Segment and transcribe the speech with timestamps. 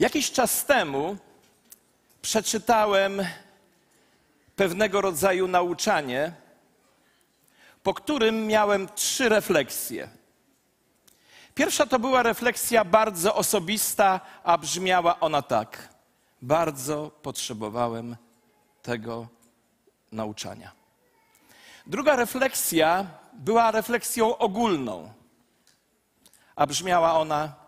[0.00, 1.16] Jakiś czas temu
[2.22, 3.22] przeczytałem
[4.56, 6.32] pewnego rodzaju nauczanie,
[7.82, 10.08] po którym miałem trzy refleksje.
[11.54, 15.88] Pierwsza to była refleksja bardzo osobista, a brzmiała ona tak:
[16.42, 18.16] Bardzo potrzebowałem
[18.82, 19.28] tego
[20.12, 20.72] nauczania.
[21.86, 25.12] Druga refleksja była refleksją ogólną,
[26.56, 27.59] a brzmiała ona: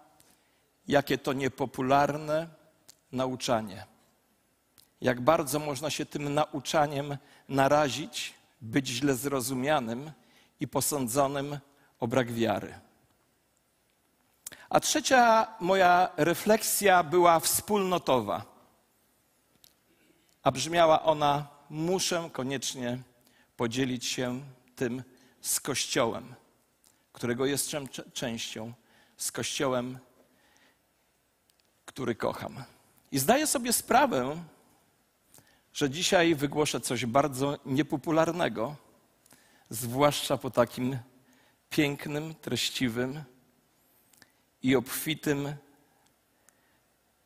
[0.89, 2.49] Jakie to niepopularne
[3.13, 3.87] nauczanie.
[5.01, 7.17] Jak bardzo można się tym nauczaniem
[7.49, 10.11] narazić, być źle zrozumianym
[10.61, 11.59] i posądzonym
[12.01, 12.75] o brak wiary.
[14.71, 18.45] A trzecia moja refleksja była wspólnotowa,
[20.43, 22.99] a brzmiała ona: Muszę koniecznie
[23.57, 24.41] podzielić się
[24.77, 25.03] tym
[25.41, 26.35] z Kościołem,
[27.13, 28.73] którego jestem częścią,
[29.17, 29.99] z Kościołem,
[31.95, 32.65] który kocham.
[33.13, 34.43] I zdaję sobie sprawę,
[35.73, 38.77] że dzisiaj wygłoszę coś bardzo niepopularnego,
[39.71, 40.99] zwłaszcza po takim
[41.71, 43.23] pięknym, treściwym
[44.63, 45.55] i obfitym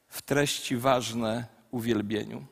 [0.09, 2.47] w treści ważne uwielbieniu.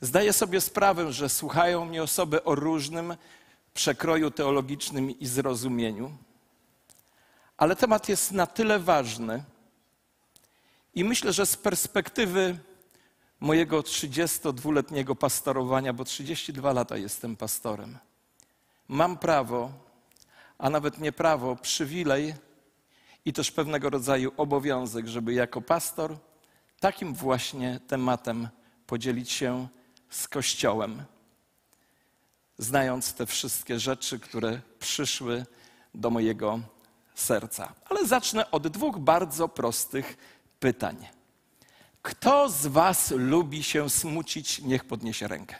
[0.00, 3.16] Zdaję sobie sprawę, że słuchają mnie osoby o różnym
[3.74, 6.16] przekroju teologicznym i zrozumieniu,
[7.56, 9.44] ale temat jest na tyle ważny
[10.98, 12.58] i myślę, że z perspektywy
[13.40, 17.98] mojego 32-letniego pastorowania, bo 32 lata jestem pastorem,
[18.88, 19.72] mam prawo,
[20.58, 22.34] a nawet nie prawo, przywilej
[23.24, 26.16] i też pewnego rodzaju obowiązek, żeby jako pastor
[26.80, 28.48] takim właśnie tematem
[28.86, 29.68] podzielić się
[30.10, 31.02] z Kościołem,
[32.58, 35.46] znając te wszystkie rzeczy, które przyszły
[35.94, 36.60] do mojego
[37.14, 37.72] serca.
[37.84, 40.16] Ale zacznę od dwóch bardzo prostych
[40.60, 41.06] pytań.
[42.02, 44.58] Kto z Was lubi się smucić?
[44.58, 45.56] Niech podniesie rękę.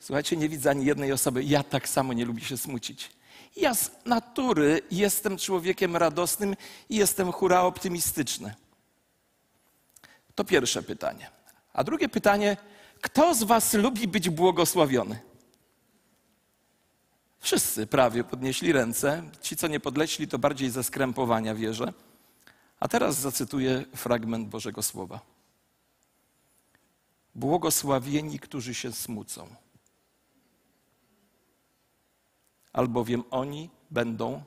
[0.00, 1.44] Słuchajcie, nie widzę ani jednej osoby.
[1.44, 3.10] Ja tak samo nie lubię się smucić.
[3.56, 6.56] Ja z natury jestem człowiekiem radosnym
[6.88, 8.54] i jestem hura optymistyczny.
[10.34, 11.30] To pierwsze pytanie.
[11.72, 12.56] A drugie pytanie,
[13.00, 15.20] kto z Was lubi być błogosławiony?
[17.38, 19.22] Wszyscy prawie podnieśli ręce.
[19.40, 21.92] Ci, co nie podleśli, to bardziej ze skrępowania wierzę.
[22.80, 25.20] A teraz zacytuję fragment Bożego Słowa.
[27.34, 29.46] Błogosławieni, którzy się smucą,
[32.72, 34.42] albowiem oni będą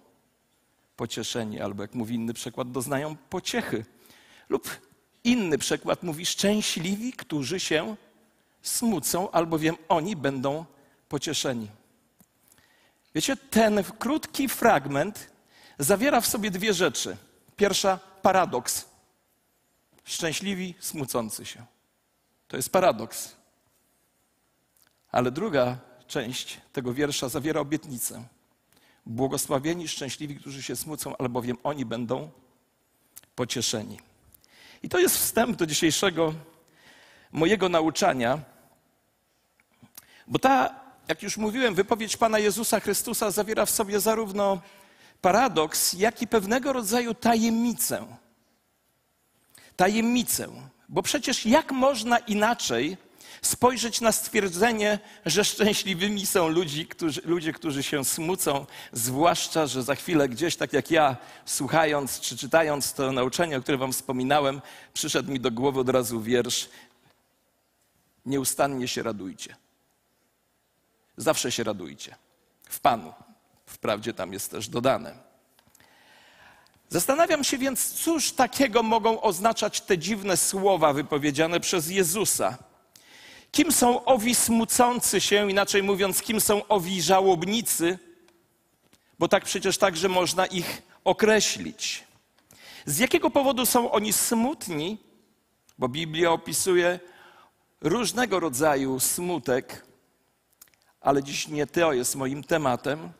[0.95, 3.85] pocieszeni, albo jak mówi inny przykład, doznają pociechy.
[4.49, 4.69] Lub
[5.23, 7.95] inny przykład mówi szczęśliwi, którzy się
[8.61, 10.65] smucą, albowiem oni będą
[11.09, 11.67] pocieszeni.
[13.15, 15.29] Wiecie, ten krótki fragment
[15.79, 17.17] zawiera w sobie dwie rzeczy.
[17.57, 18.85] Pierwsza paradoks.
[20.03, 21.65] Szczęśliwi, smucący się.
[22.47, 23.35] To jest paradoks.
[25.11, 28.23] Ale druga część tego wiersza zawiera obietnicę.
[29.05, 32.31] Błogosławieni, szczęśliwi, którzy się smucą, albowiem oni będą
[33.35, 33.99] pocieszeni.
[34.83, 36.33] I to jest wstęp do dzisiejszego
[37.31, 38.41] mojego nauczania,
[40.27, 44.61] bo ta, jak już mówiłem, wypowiedź Pana Jezusa Chrystusa zawiera w sobie zarówno
[45.21, 48.05] paradoks, jak i pewnego rodzaju tajemnicę.
[49.75, 50.47] Tajemnicę,
[50.89, 52.97] bo przecież jak można inaczej
[53.41, 59.95] spojrzeć na stwierdzenie, że szczęśliwymi są ludzi, którzy, ludzie, którzy się smucą, zwłaszcza, że za
[59.95, 64.61] chwilę gdzieś, tak jak ja, słuchając czy czytając to nauczanie, o którym wam wspominałem,
[64.93, 66.69] przyszedł mi do głowy od razu wiersz
[68.25, 69.55] Nieustannie się radujcie.
[71.17, 72.15] Zawsze się radujcie.
[72.69, 73.13] W Panu.
[73.69, 75.15] Wprawdzie tam jest też dodane.
[76.89, 82.57] Zastanawiam się więc, cóż takiego mogą oznaczać te dziwne słowa wypowiedziane przez Jezusa.
[83.51, 87.99] Kim są owi smucący się, inaczej mówiąc, kim są owi żałobnicy,
[89.19, 92.03] bo tak przecież także można ich określić.
[92.85, 94.97] Z jakiego powodu są oni smutni?
[95.77, 96.99] Bo Biblia opisuje
[97.81, 99.85] różnego rodzaju smutek,
[101.01, 103.11] ale dziś nie to jest moim tematem.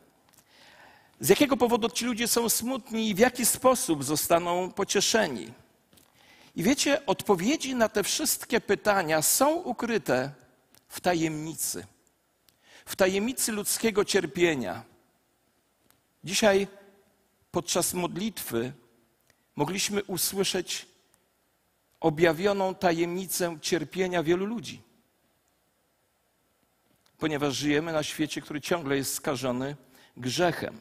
[1.20, 5.52] Z jakiego powodu ci ludzie są smutni i w jaki sposób zostaną pocieszeni?
[6.56, 10.32] I wiecie, odpowiedzi na te wszystkie pytania są ukryte
[10.88, 11.86] w tajemnicy,
[12.84, 14.82] w tajemnicy ludzkiego cierpienia.
[16.24, 16.68] Dzisiaj
[17.50, 18.72] podczas modlitwy
[19.56, 20.86] mogliśmy usłyszeć
[22.00, 24.82] objawioną tajemnicę cierpienia wielu ludzi.
[27.18, 29.76] Ponieważ żyjemy na świecie, który ciągle jest skażony
[30.16, 30.78] grzechem.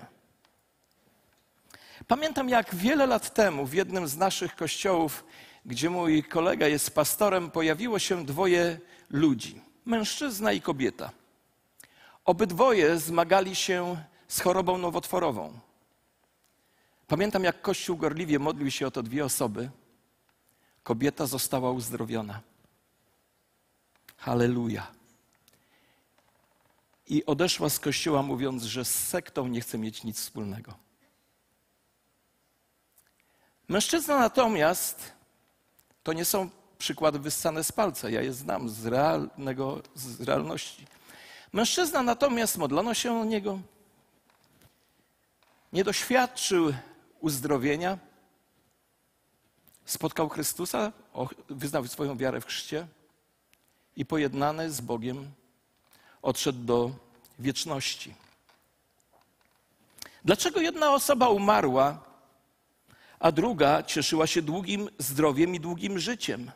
[2.09, 5.25] Pamiętam, jak wiele lat temu w jednym z naszych kościołów,
[5.65, 8.79] gdzie mój kolega jest pastorem, pojawiło się dwoje
[9.09, 11.11] ludzi mężczyzna i kobieta.
[12.25, 15.59] Obydwoje zmagali się z chorobą nowotworową.
[17.07, 19.69] Pamiętam, jak Kościół gorliwie modlił się o to dwie osoby.
[20.83, 22.41] Kobieta została uzdrowiona.
[24.17, 24.87] Halleluja.
[27.07, 30.88] I odeszła z kościoła, mówiąc, że z sektą nie chce mieć nic wspólnego.
[33.69, 35.11] Mężczyzna natomiast
[36.03, 38.09] to nie są przykłady wyssane z palca.
[38.09, 40.87] Ja je znam z, realnego, z realności.
[41.53, 43.59] Mężczyzna natomiast modlono się o niego,
[45.73, 46.73] nie doświadczył
[47.19, 47.97] uzdrowienia,
[49.85, 50.91] spotkał Chrystusa,
[51.49, 52.87] wyznał swoją wiarę w chrzcie
[53.95, 55.31] i pojednany z Bogiem
[56.21, 56.91] odszedł do
[57.39, 58.13] wieczności.
[60.25, 62.08] Dlaczego jedna osoba umarła,
[63.19, 66.51] a druga cieszyła się długim zdrowiem i długim życiem?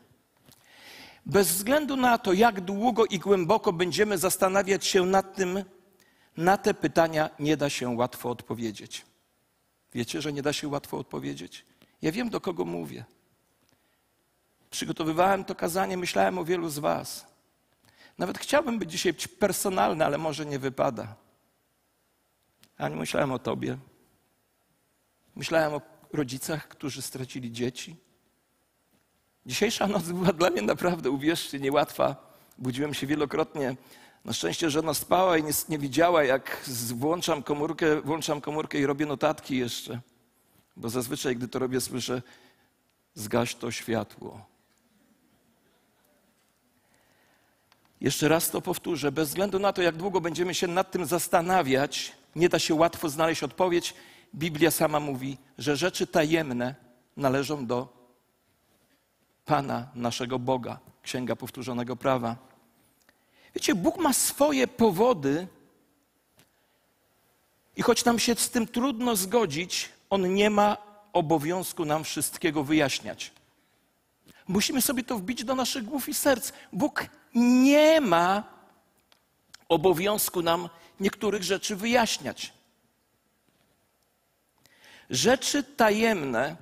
[1.26, 5.64] Bez względu na to, jak długo i głęboko będziemy zastanawiać się nad tym,
[6.38, 9.06] na te pytania nie da się łatwo odpowiedzieć.
[9.94, 11.66] Wiecie, że nie da się łatwo odpowiedzieć?
[12.02, 13.06] Ja wiem, do kogo mówię.
[14.72, 17.26] Przygotowywałem to kazanie, myślałem o wielu z Was.
[18.18, 21.16] Nawet chciałbym być dzisiaj personalny, ale może nie wypada.
[22.78, 23.78] Ani myślałem o Tobie.
[25.36, 25.82] Myślałem o
[26.14, 27.96] rodzicach, którzy stracili dzieci.
[29.46, 32.34] Dzisiejsza noc była dla mnie naprawdę, uwierzcie, niełatwa.
[32.58, 33.76] Budziłem się wielokrotnie.
[34.26, 36.64] Na szczęście żona spała i nie, nie widziała, jak
[36.96, 40.00] włączam komórkę, włączam komórkę i robię notatki jeszcze.
[40.78, 42.22] Bo zazwyczaj, gdy to robię, słyszę,
[43.14, 44.46] zgaś to światło.
[48.02, 49.12] Jeszcze raz to powtórzę.
[49.12, 53.10] Bez względu na to, jak długo będziemy się nad tym zastanawiać, nie da się łatwo
[53.10, 53.94] znaleźć odpowiedź.
[54.36, 56.76] Biblia sama mówi, że rzeczy tajemne
[57.18, 58.04] należą do
[59.46, 60.80] Pana, naszego Boga.
[61.04, 62.36] Księga Powtórzonego Prawa.
[63.56, 65.48] Wiecie, Bóg ma swoje powody
[67.76, 70.78] i choć nam się z tym trudno zgodzić, On nie ma
[71.14, 73.32] obowiązku nam wszystkiego wyjaśniać.
[74.48, 76.52] Musimy sobie to wbić do naszych głów i serc.
[76.74, 77.06] Bóg
[77.36, 78.44] nie ma
[79.70, 80.70] obowiązku nam
[81.00, 82.54] niektórych rzeczy wyjaśniać.
[85.10, 86.56] Rzeczy tajemne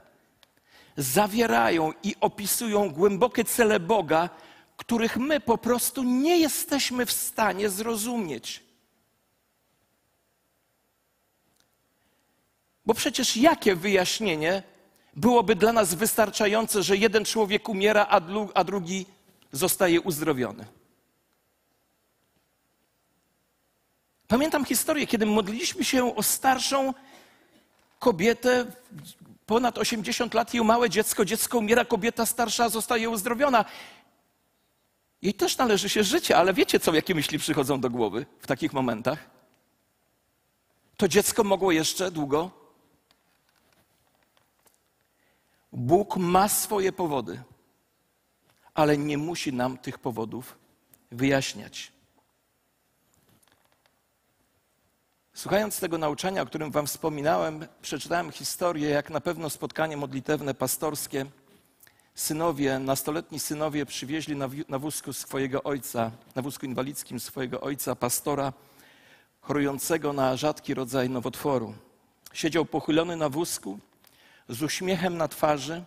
[0.98, 4.30] zawierają i opisują głębokie cele Boga,
[4.78, 8.64] których my po prostu nie jesteśmy w stanie zrozumieć.
[12.86, 14.64] Bo przecież jakie wyjaśnienie
[15.14, 18.08] byłoby dla nas wystarczające, że jeden człowiek umiera,
[18.54, 19.06] a, drugi
[19.52, 20.66] zostaje uzdrowiony?
[24.28, 26.94] Pamiętam historię, kiedy modliliśmy się o starszą
[28.02, 28.66] kobietę,
[29.46, 33.66] ponad 80 lat, i małe dziecko, dziecko umiera, kobieta starsza zostaje uzdrowiona.
[35.22, 38.74] Jej też należy się życie, ale wiecie co, jakie myśli przychodzą do głowy w takich
[38.74, 39.30] momentach?
[40.98, 42.52] To dziecko mogło jeszcze długo.
[45.72, 47.44] Bóg ma swoje powody,
[48.74, 50.58] ale nie musi nam tych powodów
[51.12, 51.92] wyjaśniać.
[55.42, 61.26] Słuchając tego nauczania, o którym Wam wspominałem, przeczytałem historię, jak na pewno spotkanie modlitewne pastorskie
[62.16, 64.36] synowie, nastoletni synowie przywieźli
[64.70, 68.54] na, wózku swojego ojca, na wózku inwalidzkim swojego ojca, pastora,
[69.42, 71.74] chorującego na rzadki rodzaj nowotworu.
[72.34, 73.80] Siedział pochylony na wózku,
[74.50, 75.84] z uśmiechem na twarzy,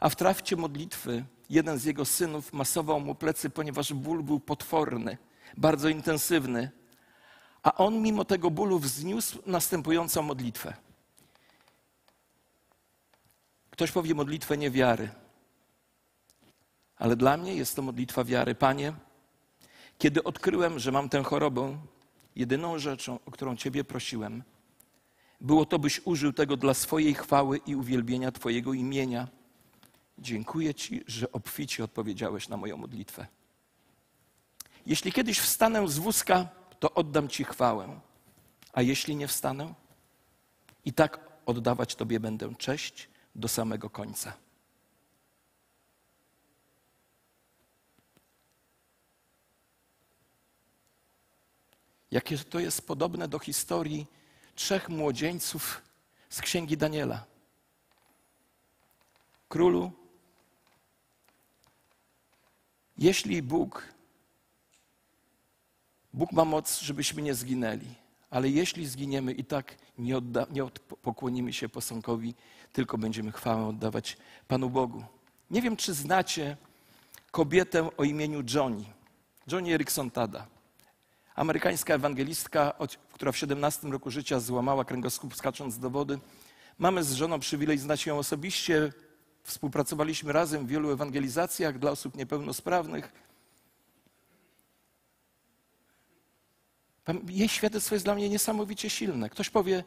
[0.00, 5.18] a w trakcie modlitwy jeden z jego synów masował mu plecy, ponieważ ból był potworny,
[5.56, 6.77] bardzo intensywny,
[7.62, 10.74] a on mimo tego bólu wzniósł następującą modlitwę.
[13.70, 15.10] Ktoś powie modlitwę niewiary.
[16.96, 18.54] Ale dla mnie jest to modlitwa wiary.
[18.54, 18.92] Panie,
[19.98, 21.78] kiedy odkryłem, że mam tę chorobę,
[22.36, 24.42] jedyną rzeczą, o którą Ciebie prosiłem,
[25.40, 29.28] było to, byś użył tego dla swojej chwały i uwielbienia Twojego imienia.
[30.18, 33.26] Dziękuję Ci, że obficie odpowiedziałeś na moją modlitwę.
[34.86, 36.48] Jeśli kiedyś wstanę z wózka,
[36.80, 38.00] to oddam Ci chwałę.
[38.72, 39.74] A jeśli nie wstanę,
[40.84, 44.32] i tak oddawać Tobie będę cześć do samego końca.
[52.10, 54.06] Jakie to jest podobne do historii
[54.54, 55.82] trzech młodzieńców
[56.30, 57.24] z księgi Daniela.
[59.48, 59.92] Królu,
[62.98, 63.82] jeśli Bóg,
[66.18, 67.94] Bóg ma moc, żebyśmy nie zginęli,
[68.30, 70.64] Ale jeśli zginiemy i tak nie, odda, nie
[71.02, 72.34] pokłonimy się posągowi,
[72.72, 74.16] tylko będziemy chwałę oddawać
[74.48, 75.04] Panu Bogu.
[75.50, 76.56] Nie wiem, czy znacie
[77.30, 78.84] kobietę o imieniu Johnny.
[79.52, 80.46] Johnny Erickson Tada.
[81.34, 82.74] Amerykańska ewangelistka,
[83.12, 86.18] która w 17 roku życia złamała kręgosłup skacząc do wody.
[86.78, 88.92] Mamy z żoną przywilej znać ją osobiście.
[89.42, 93.27] Współpracowaliśmy razem w wielu ewangelizacjach dla osób niepełnosprawnych.
[97.28, 99.30] Jej świadectwo jest dla mnie niesamowicie silne.
[99.30, 99.84] Ktoś powie,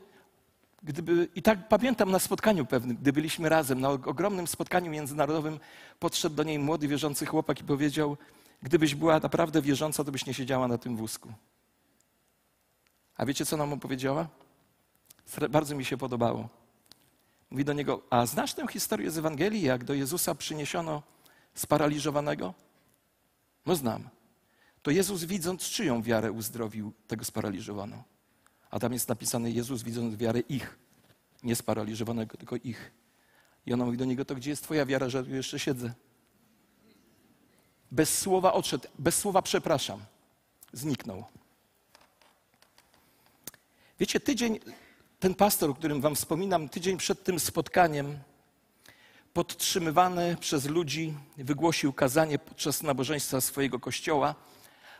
[0.83, 5.59] gdyby, i tak pamiętam na spotkaniu pewnym, gdy byliśmy razem, na ogromnym spotkaniu międzynarodowym,
[5.99, 8.17] podszedł do niej młody wierzący chłopak i powiedział:
[8.61, 11.33] Gdybyś była naprawdę wierząca, to byś nie siedziała na tym wózku.
[13.17, 14.27] A wiecie, co nam opowiedziała?
[15.49, 16.49] Bardzo mi się podobało.
[17.51, 21.03] Mówi do niego: A znasz tę historię z Ewangelii, jak do Jezusa przyniesiono
[21.53, 22.53] sparaliżowanego?
[23.65, 24.09] No znam.
[24.81, 28.03] To Jezus, widząc czyją wiarę, uzdrowił tego sparaliżowanego.
[28.69, 30.79] A tam jest napisane: Jezus, widząc wiarę ich,
[31.43, 32.91] nie sparaliżowanego, tylko ich.
[33.65, 35.93] I ona mówi do niego: To gdzie jest Twoja wiara, że tu jeszcze siedzę?
[37.91, 39.99] Bez słowa odszedł, bez słowa przepraszam.
[40.73, 41.25] Zniknął.
[43.99, 44.59] Wiecie, tydzień,
[45.19, 48.19] ten pastor, o którym wam wspominam, tydzień przed tym spotkaniem,
[49.33, 54.35] podtrzymywany przez ludzi, wygłosił kazanie podczas nabożeństwa swojego kościoła,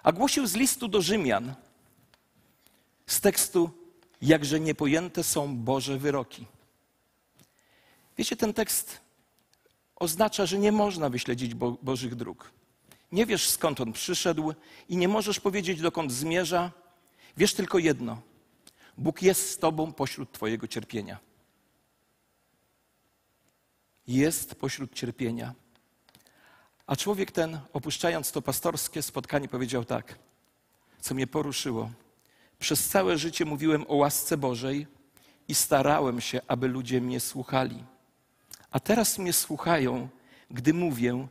[0.03, 1.55] a głosił z listu do Rzymian,
[3.08, 3.70] z tekstu
[4.22, 6.46] Jakże niepojęte są Boże wyroki.
[8.17, 9.01] Wiecie, ten tekst
[9.96, 12.51] oznacza, że nie można wyśledzić Bo Bożych dróg.
[13.12, 14.53] Nie wiesz skąd on przyszedł
[14.89, 16.72] i nie możesz powiedzieć dokąd zmierza.
[17.38, 18.22] Wiesz tylko jedno:
[18.98, 21.17] Bóg jest z tobą pośród Twojego cierpienia.
[24.08, 25.53] Jest pośród cierpienia.
[26.88, 30.19] A człowiek ten, opuszczając to pastorskie spotkanie, powiedział tak,
[31.00, 31.91] co mnie poruszyło.
[32.59, 34.88] Przez całe życie mówiłem o łasce Bożej
[35.47, 37.83] i starałem się, aby ludzie mnie słuchali.
[38.71, 40.09] A teraz mnie słuchają,
[40.51, 41.27] gdy mówię,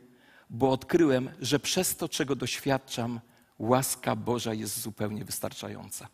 [0.49, 3.19] bo odkryłem, że przez to, czego doświadczam,
[3.59, 6.07] łaska Boża jest zupełnie wystarczająca.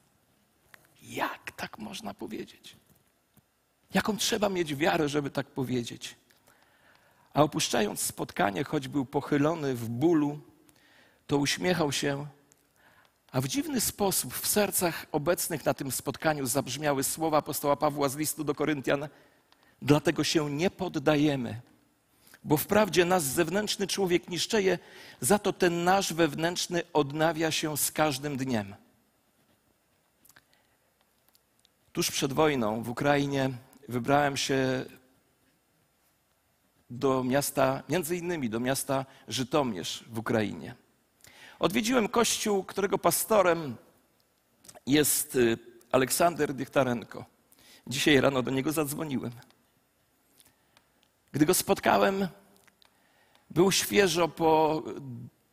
[1.01, 2.77] Jak tak można powiedzieć?
[3.93, 6.15] Jaką trzeba mieć wiarę, żeby tak powiedzieć?
[7.37, 10.39] A opuszczając spotkanie, choć był pochylony w bólu,
[11.27, 12.27] to uśmiechał się,
[13.31, 18.15] a w dziwny sposób w sercach obecnych na tym spotkaniu zabrzmiały słowa apostoła Pawła z
[18.15, 19.07] listu do Koryntian:
[19.81, 21.61] Dlatego się nie poddajemy
[22.43, 24.79] bo wprawdzie nasz zewnętrzny człowiek niszczeje,
[25.21, 28.75] za to ten nasz wewnętrzny odnawia się z każdym dniem.
[31.93, 33.49] Tuż przed wojną w Ukrainie
[33.89, 34.85] wybrałem się
[36.89, 40.75] do miasta, między innymi do miasta Żytomierz w Ukrainie.
[41.59, 43.75] Odwiedziłem kościół, którego pastorem
[44.85, 45.57] jest y,
[45.91, 47.25] Aleksander Dychtarenko.
[47.87, 49.31] Dzisiaj rano do niego zadzwoniłem.
[51.31, 52.27] Gdy go spotkałem,
[53.49, 54.83] był świeżo po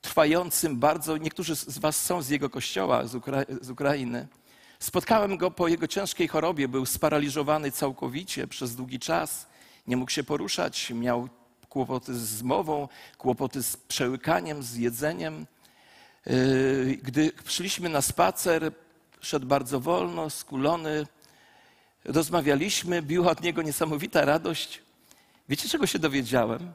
[0.00, 4.28] trwającym bardzo, niektórzy z Was są z jego kościoła, z, Ukra z Ukrainy.
[4.78, 9.46] Spotkałem go po jego ciężkiej chorobie, był sparaliżowany całkowicie przez długi czas,
[9.86, 11.28] nie mógł się poruszać, miał
[11.68, 12.88] kłopoty z mową,
[13.18, 15.46] kłopoty z przełykaniem, z jedzeniem.
[16.26, 18.72] Yy, gdy przyszliśmy na spacer,
[19.20, 21.06] szedł bardzo wolno, skulony.
[22.04, 24.82] Rozmawialiśmy, biła od niego niesamowita radość.
[25.48, 26.72] Wiecie, czego się dowiedziałem?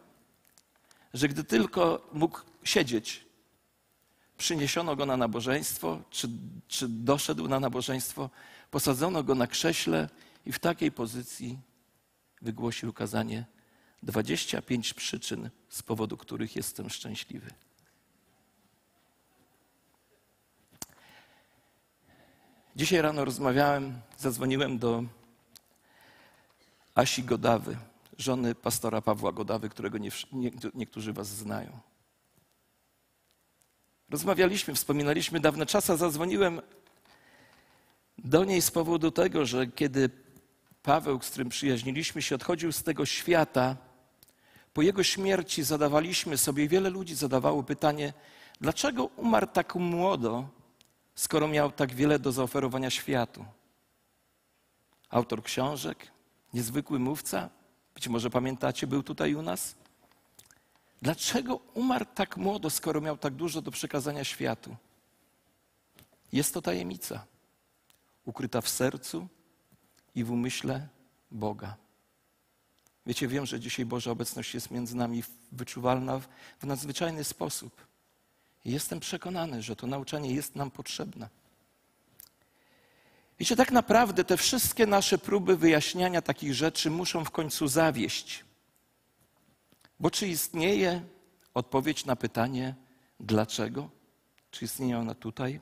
[1.14, 3.26] Że gdy tylko mógł siedzieć,
[4.38, 6.30] przyniesiono go na nabożeństwo, czy,
[6.68, 8.30] czy doszedł na nabożeństwo,
[8.72, 10.10] posadzono go na krześle
[10.46, 11.58] i w takiej pozycji
[12.42, 13.46] wygłosił kazanie
[14.04, 17.52] 25 przyczyn, z powodu których jestem szczęśliwy.
[22.76, 25.04] Dzisiaj rano rozmawiałem, zadzwoniłem do
[26.96, 27.78] Asi Godawy
[28.20, 31.80] żony pastora Pawła Godawy, którego nie, nie, niektórzy was znają.
[34.10, 36.62] Rozmawialiśmy, wspominaliśmy dawne czasy, zadzwoniłem
[38.18, 40.10] do niej z powodu tego, że kiedy
[40.90, 43.76] Paweł, z którym przyjaźniliśmy się, odchodził z tego świata,
[44.74, 48.14] po jego śmierci zadawaliśmy sobie, wiele ludzi zadawało pytanie,
[48.62, 50.48] dlaczego umarł tak młodo,
[51.16, 53.46] skoro miał tak wiele do zaoferowania światu?
[55.10, 56.12] Autor książek,
[56.54, 57.50] niezwykły mówca,
[57.96, 59.76] być może pamiętacie, był tutaj u nas.
[61.02, 64.76] Dlaczego umarł tak młodo, skoro miał tak dużo do przekazania światu?
[66.32, 67.26] Jest to tajemnica,
[68.26, 69.28] ukryta w sercu
[70.16, 70.88] i w umyśle
[71.32, 71.76] Boga.
[73.06, 76.20] Wiecie, wiem, że dzisiaj Boża obecność jest między nami wyczuwalna
[76.60, 77.88] w nadzwyczajny sposób.
[78.66, 81.30] I jestem przekonany, że to nauczanie jest nam potrzebne.
[83.40, 88.46] Wiecie, tak naprawdę te wszystkie nasze próby wyjaśniania takich rzeczy muszą w końcu zawieść.
[90.00, 91.02] Bo czy istnieje
[91.54, 92.76] odpowiedź na pytanie,
[93.20, 93.90] dlaczego?
[94.52, 95.60] Czy istnieje ona tutaj?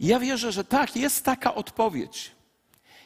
[0.00, 2.39] Ja wierzę, że tak, jest taka odpowiedź.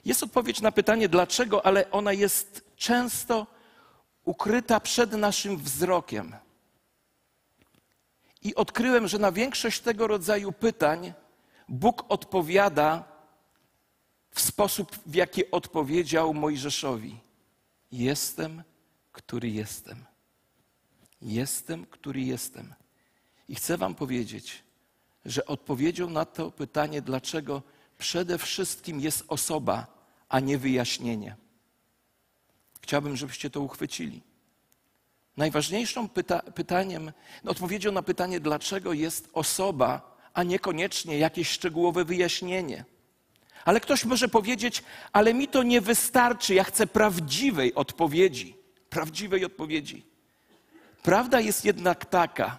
[0.05, 3.47] Jest odpowiedź na pytanie, dlaczego, ale ona jest często
[4.25, 6.37] ukryta przed naszym wzrokiem.
[8.43, 11.13] I odkryłem, że na większość tego rodzaju pytań
[11.69, 13.05] Bóg odpowiada
[14.31, 17.19] w sposób, w jaki odpowiedział Mojżeszowi:
[17.93, 18.63] Jestem,
[19.13, 20.05] który jestem.
[21.23, 22.75] Jestem, który jestem.
[23.49, 24.65] I chcę Wam powiedzieć,
[25.25, 27.63] że odpowiedzią na to pytanie, dlaczego
[27.99, 29.94] przede wszystkim jest osoba,
[30.29, 31.37] a nie wyjaśnienie.
[32.81, 34.23] Chciałbym, żebyście to uchwycili.
[35.37, 37.13] Najważniejszą pyta pytaniem,
[37.47, 42.85] odpowiedzią na pytanie, dlaczego jest osoba, a niekoniecznie jakieś szczegółowe wyjaśnienie.
[43.65, 48.57] Ale ktoś może powiedzieć, ale mi to nie wystarczy, ja chcę prawdziwej odpowiedzi.
[48.91, 50.07] Prawdziwej odpowiedzi.
[51.03, 52.59] Prawda jest jednak taka,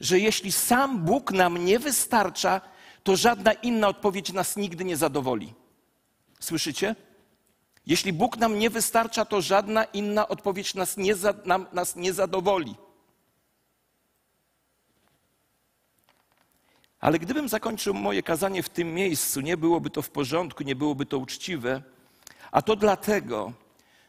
[0.00, 2.60] że jeśli sam Bóg nam nie wystarcza,
[3.02, 5.54] to żadna inna odpowiedź nas nigdy nie zadowoli.
[6.44, 6.96] Słyszycie?
[7.86, 12.12] Jeśli Bóg nam nie wystarcza, to żadna inna odpowiedź nas nie, za, nam, nas nie
[12.12, 12.74] zadowoli.
[17.00, 21.06] Ale gdybym zakończył moje kazanie w tym miejscu, nie byłoby to w porządku, nie byłoby
[21.06, 21.82] to uczciwe.
[22.52, 23.52] A to dlatego,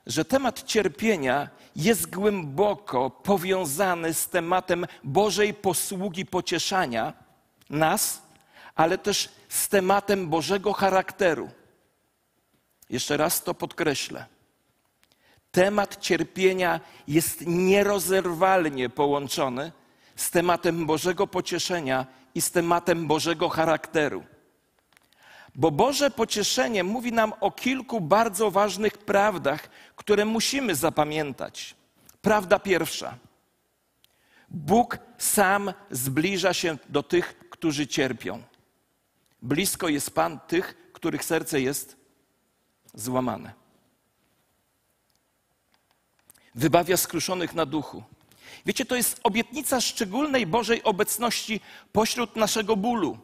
[0.06, 7.14] że temat cierpienia jest głęboko powiązany z tematem Bożej posługi pocieszania
[7.70, 8.22] nas,
[8.76, 11.50] ale też z tematem Bożego charakteru.
[12.90, 14.26] Jeszcze raz to podkreślę.
[15.52, 19.72] Temat cierpienia jest nierozerwalnie połączony
[20.16, 24.24] z tematem Bożego pocieszenia i z tematem Bożego charakteru.
[25.56, 31.76] Bo Boże pocieszenie mówi nam o kilku bardzo ważnych prawdach, które musimy zapamiętać.
[32.22, 33.18] Prawda pierwsza.
[34.50, 38.44] Bóg sam zbliża się do tych, którzy cierpią.
[39.42, 42.05] Blisko jest Pan tych, których serce jest
[42.96, 43.54] złamane.
[46.56, 48.04] Wybawia skruszonych na duchu.
[48.66, 53.18] Wiecie, to jest obietnica szczególnej Bożej obecności pośród naszego bólu.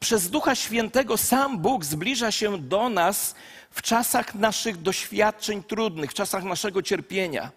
[0.00, 3.34] Przez Ducha Świętego sam Bóg zbliża się do nas
[3.70, 7.50] w czasach naszych doświadczeń trudnych, w czasach naszego cierpienia.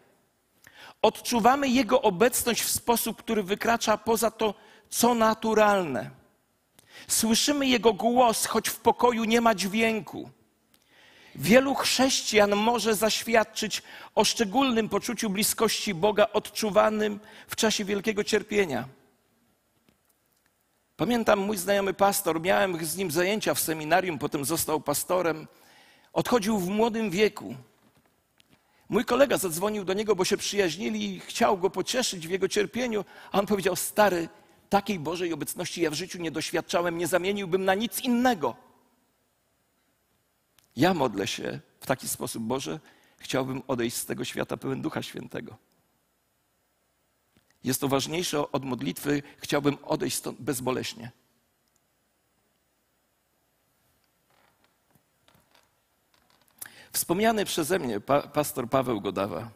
[1.01, 4.53] Odczuwamy Jego obecność w sposób, który wykracza poza to,
[4.89, 6.09] co naturalne.
[7.07, 10.29] Słyszymy Jego głos, choć w pokoju nie ma dźwięku.
[11.37, 13.83] Wielu chrześcijan może zaświadczyć
[14.15, 18.87] o szczególnym poczuciu bliskości Boga odczuwanym w czasie wielkiego cierpienia.
[20.95, 25.47] Pamiętam mój znajomy pastor, miałem z nim zajęcia w seminarium, potem został pastorem.
[26.13, 27.55] Odchodził w młodym wieku.
[28.89, 33.05] Mój kolega zadzwonił do niego, bo się przyjaźnili i chciał go pocieszyć w jego cierpieniu,
[33.31, 34.29] a on powiedział: Stary,
[34.69, 38.66] takiej Bożej obecności ja w życiu nie doświadczałem, nie zamieniłbym na nic innego.
[40.77, 42.79] Ja modlę się w taki sposób, Boże,
[43.17, 45.57] chciałbym odejść z tego świata pełen Ducha Świętego.
[47.63, 51.11] Jest to ważniejsze od modlitwy, chciałbym odejść stąd bezboleśnie.
[56.91, 59.49] Wspomniany przeze mnie pa, pastor Paweł Godawa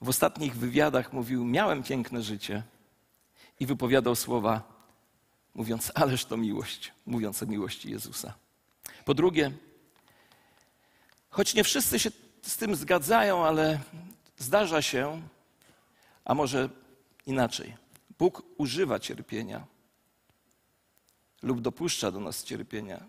[0.00, 2.62] w ostatnich wywiadach mówił: Miałem piękne życie
[3.60, 4.62] i wypowiadał słowa,
[5.54, 8.34] mówiąc: Ależ to miłość, mówiąc o miłości Jezusa.
[9.04, 9.52] Po drugie,
[11.30, 12.10] choć nie wszyscy się
[12.42, 13.80] z tym zgadzają, ale
[14.38, 15.22] zdarza się,
[16.24, 16.68] a może
[17.26, 17.76] inaczej.
[18.18, 19.66] Bóg używa cierpienia
[21.42, 23.04] lub dopuszcza do nas cierpienia,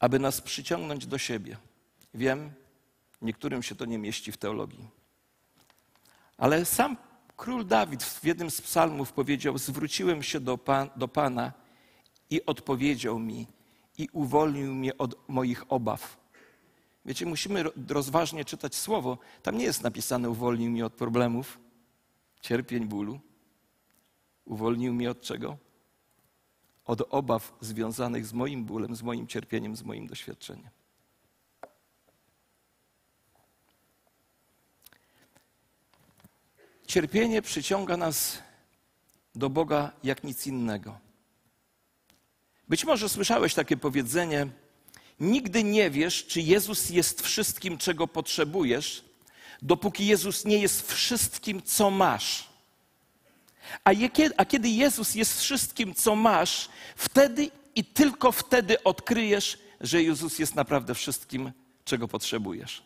[0.00, 1.56] aby nas przyciągnąć do siebie.
[2.14, 2.52] Wiem,
[3.22, 4.88] niektórym się to nie mieści w teologii.
[6.38, 6.96] Ale sam
[7.36, 11.52] król Dawid w jednym z psalmów powiedział: Zwróciłem się do, Pan, do Pana
[12.30, 13.46] i odpowiedział mi
[13.98, 16.25] i uwolnił mnie od moich obaw.
[17.06, 19.18] Wiecie, musimy rozważnie czytać słowo.
[19.42, 21.58] Tam nie jest napisane: Uwolnił mnie od problemów,
[22.40, 23.20] cierpień, bólu.
[24.44, 25.56] Uwolnił mnie od czego?
[26.84, 30.68] Od obaw związanych z moim bólem, z moim cierpieniem, z moim doświadczeniem.
[36.86, 38.42] Cierpienie przyciąga nas
[39.34, 40.98] do Boga jak nic innego.
[42.68, 44.46] Być może słyszałeś takie powiedzenie:
[45.20, 49.04] Nigdy nie wiesz, czy Jezus jest wszystkim, czego potrzebujesz,
[49.62, 52.48] dopóki Jezus nie jest wszystkim, co masz.
[53.84, 60.02] A, je, a kiedy Jezus jest wszystkim, co masz, wtedy i tylko wtedy odkryjesz, że
[60.02, 61.52] Jezus jest naprawdę wszystkim,
[61.84, 62.82] czego potrzebujesz.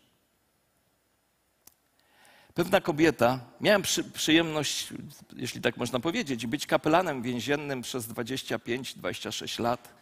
[2.54, 4.88] Pewna kobieta, miałem przy, przyjemność,
[5.36, 9.94] jeśli tak można powiedzieć, być kapelanem więziennym przez 25-26 lat.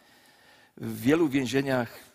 [0.77, 2.08] W wielu więzieniach,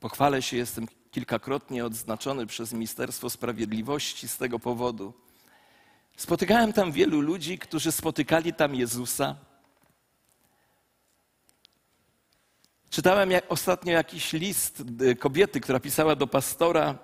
[0.00, 5.14] pochwalę się, jestem kilkakrotnie odznaczony przez Ministerstwo Sprawiedliwości z tego powodu.
[6.16, 9.36] Spotykałem tam wielu ludzi, którzy spotykali tam Jezusa.
[12.90, 16.98] Czytałem ostatnio jakiś list y, kobiety, która pisała do pastora,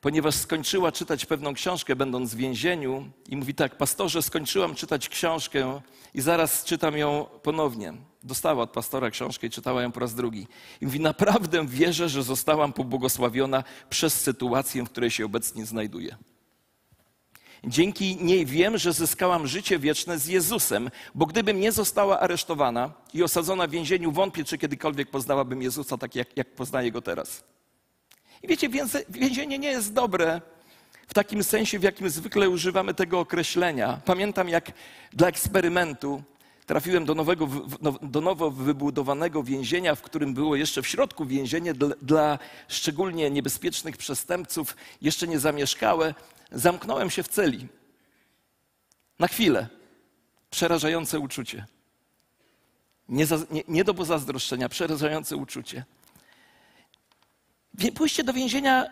[0.00, 5.80] ponieważ skończyła czytać pewną książkę, będąc w więzieniu, i mówi tak: Pastorze, skończyłam czytać książkę
[6.14, 7.94] i zaraz czytam ją ponownie.
[8.24, 10.46] Dostała od pastora książkę i czytała ją po raz drugi.
[10.80, 16.16] I mówi: Naprawdę wierzę, że zostałam pobłogosławiona przez sytuację, w której się obecnie znajduję.
[17.66, 23.22] Dzięki niej wiem, że zyskałam życie wieczne z Jezusem, bo gdybym nie została aresztowana i
[23.22, 27.44] osadzona w więzieniu, wątpię, czy kiedykolwiek poznałabym Jezusa tak, jak, jak poznaję go teraz.
[28.42, 28.68] I wiecie,
[29.08, 30.40] więzienie nie jest dobre
[31.08, 34.00] w takim sensie, w jakim zwykle używamy tego określenia.
[34.04, 34.72] Pamiętam, jak
[35.12, 36.22] dla eksperymentu
[36.66, 37.48] trafiłem do, nowego,
[37.80, 43.30] no, do nowo wybudowanego więzienia, w którym było jeszcze w środku więzienie dla, dla szczególnie
[43.30, 46.14] niebezpiecznych przestępców, jeszcze nie zamieszkałe.
[46.52, 47.68] Zamknąłem się w celi.
[49.18, 49.68] Na chwilę.
[50.50, 51.66] Przerażające uczucie.
[53.08, 55.84] Nie, za, nie, nie do pozazdroszczenia, przerażające uczucie.
[57.94, 58.86] Pójście do więzienia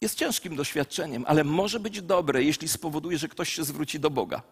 [0.00, 4.42] jest ciężkim doświadczeniem, ale może być dobre, jeśli spowoduje, że ktoś się zwróci do Boga.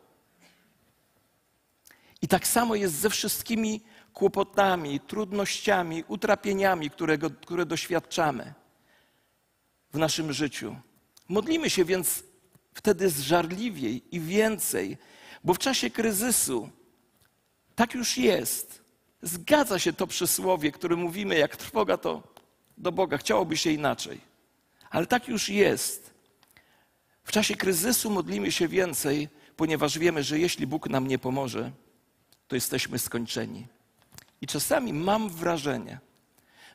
[2.23, 3.81] I tak samo jest ze wszystkimi
[4.13, 6.91] kłopotami, trudnościami, utrapieniami,
[7.41, 8.55] które doświadczamy
[9.93, 10.77] w naszym życiu.
[11.29, 12.23] Modlimy się więc
[12.75, 14.99] wtedy zżarliwiej i więcej,
[15.45, 16.71] bo w czasie kryzysu
[17.75, 18.83] tak już jest.
[19.23, 22.23] Zgadza się to przysłowie, które mówimy, jak trwoga to
[22.79, 24.21] do Boga, chciałoby się inaczej.
[24.91, 26.15] Ale tak już jest.
[27.25, 31.73] W czasie kryzysu modlimy się więcej, ponieważ wiemy, że jeśli Bóg nam nie pomoże,
[32.49, 33.67] to jesteśmy skończeni.
[34.41, 36.01] I czasami mam wrażenie,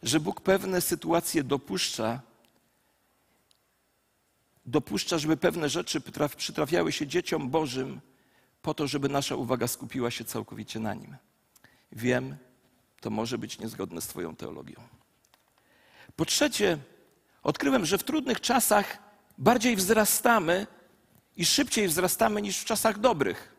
[0.04, 2.22] że Bóg pewne sytuacje dopuszcza,
[4.66, 6.02] dopuszcza, żeby pewne rzeczy
[6.38, 8.02] przytrafiały się dzieciom Bożym,
[8.62, 11.18] po to, żeby nasza uwaga skupiła się całkowicie na nim.
[11.92, 12.38] Wiem,
[13.02, 14.82] to może być niezgodne z Twoją teologią.
[16.16, 16.78] Po trzecie,
[17.44, 18.98] odkryłem, że w trudnych czasach
[19.38, 20.68] bardziej wzrastamy
[21.38, 23.57] i szybciej wzrastamy niż w czasach dobrych.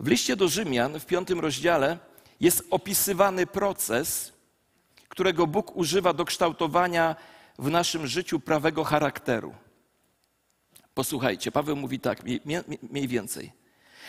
[0.00, 1.98] W liście do Rzymian w piątym rozdziale
[2.40, 4.32] jest opisywany proces,
[5.08, 7.16] którego Bóg używa do kształtowania
[7.58, 9.54] w naszym życiu prawego charakteru.
[10.94, 12.22] Posłuchajcie, Paweł mówi tak,
[12.82, 13.52] mniej więcej.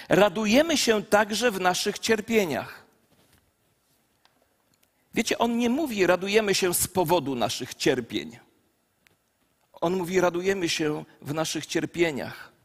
[0.10, 2.86] Radujemy się także w naszych cierpieniach.
[5.14, 8.40] Wiecie, on nie mówi radujemy się z powodu naszych cierpień.
[9.74, 12.57] On mówi radujemy się w naszych cierpieniach.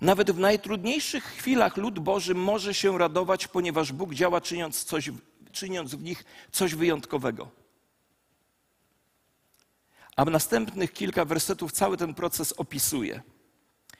[0.00, 5.10] Nawet w najtrudniejszych chwilach lud Boży może się radować, ponieważ Bóg działa czyniąc, coś,
[5.52, 7.50] czyniąc w nich coś wyjątkowego.
[10.16, 13.22] A w następnych kilka wersetów cały ten proces opisuje.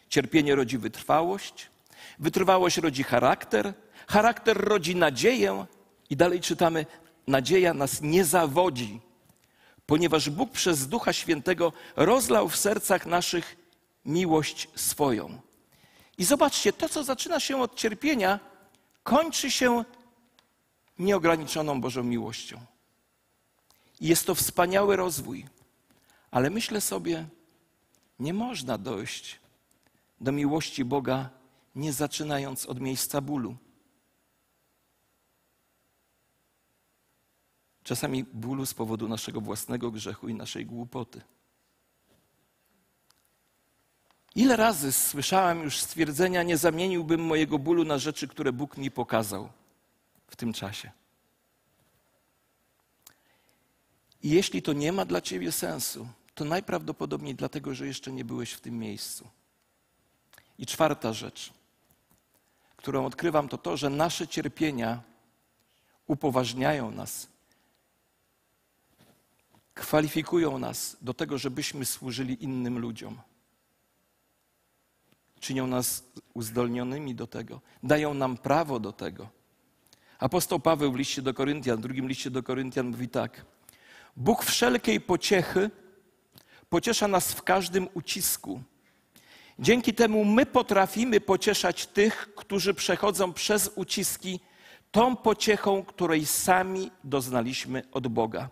[0.09, 1.71] Cierpienie rodzi wytrwałość,
[2.19, 3.75] wytrwałość rodzi charakter,
[4.07, 5.67] charakter rodzi nadzieję
[6.11, 6.87] i dalej czytamy,
[7.27, 9.01] nadzieja nas nie zawodzi,
[9.87, 13.57] ponieważ Bóg przez Ducha Świętego rozlał w sercach naszych
[14.05, 15.41] miłość swoją.
[16.19, 18.41] I zobaczcie, to co zaczyna się od cierpienia,
[19.03, 19.85] kończy się
[20.99, 22.61] nieograniczoną Bożą miłością.
[24.01, 25.47] I jest to wspaniały rozwój.
[26.31, 27.27] Ale myślę sobie,
[28.19, 29.41] nie można dojść
[30.21, 31.31] do miłości Boga,
[31.75, 33.57] nie zaczynając od miejsca bólu.
[37.83, 41.21] Czasami bólu z powodu naszego własnego grzechu i naszej głupoty.
[44.35, 49.49] Ile razy słyszałem już stwierdzenia, nie zamieniłbym mojego bólu na rzeczy, które Bóg mi pokazał
[50.27, 50.91] w tym czasie.
[54.23, 58.53] I jeśli to nie ma dla ciebie sensu, to najprawdopodobniej dlatego, że jeszcze nie byłeś
[58.53, 59.29] w tym miejscu.
[60.59, 61.53] I czwarta rzecz,
[62.77, 65.03] którą odkrywam, to to, że nasze cierpienia
[66.07, 67.29] upoważniają nas,
[69.75, 73.19] kwalifikują nas do tego, żebyśmy służyli innym ludziom
[75.45, 76.05] czynią nas
[76.35, 79.29] uzdolnionymi do tego, dają nam prawo do tego.
[80.19, 83.45] Apostoł Paweł w liście do Koryntian, w drugim liście do Koryntian mówi tak:
[84.17, 85.71] Bóg wszelkiej pociechy
[86.69, 88.61] pociesza nas w każdym ucisku,
[89.59, 94.41] Dzięki temu my potrafimy pocieszać tych, którzy przechodzą przez uciski,
[94.93, 98.49] tą pociechą, której sami doznaliśmy od Boga.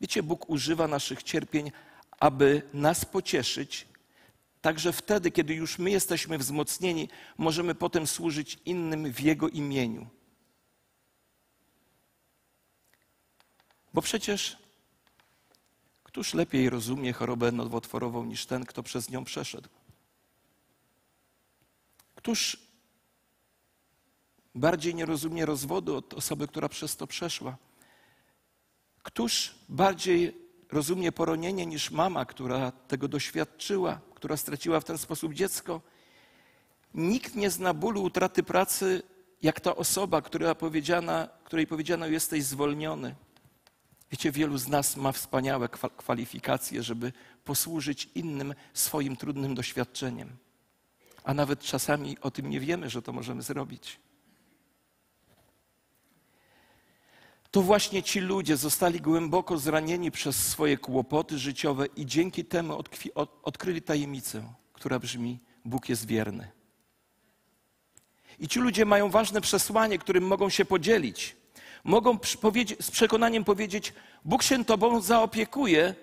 [0.00, 1.72] Wiecie, Bóg używa naszych cierpień,
[2.20, 3.87] aby nas pocieszyć.
[4.60, 10.06] Także wtedy, kiedy już my jesteśmy wzmocnieni, możemy potem służyć innym w Jego imieniu.
[13.94, 14.56] Bo przecież
[16.02, 19.68] któż lepiej rozumie chorobę nowotworową niż ten, kto przez nią przeszedł?
[22.14, 22.56] Któż
[24.54, 27.56] bardziej nie rozumie rozwodu od osoby, która przez to przeszła?
[29.02, 35.80] Któż bardziej rozumie poronienie niż mama, która tego doświadczyła, która straciła w ten sposób dziecko?
[36.94, 39.02] Nikt nie zna bólu utraty pracy,
[39.42, 43.14] jak ta osoba, która powiedziana, której powiedziano jesteś zwolniony.
[44.10, 47.12] Wiecie, wielu z nas ma wspaniałe kwalifikacje, żeby
[47.44, 50.36] posłużyć innym swoim trudnym doświadczeniem.
[51.24, 54.00] A nawet czasami o tym nie wiemy, że to możemy zrobić.
[57.50, 62.82] To właśnie ci ludzie zostali głęboko zranieni przez swoje kłopoty życiowe i dzięki temu
[63.42, 66.50] odkryli tajemnicę, która brzmi: Bóg jest wierny.
[68.38, 71.36] I ci ludzie mają ważne przesłanie, którym mogą się podzielić.
[71.84, 72.18] Mogą
[72.80, 75.94] z przekonaniem powiedzieć: Bóg się Tobą zaopiekuje.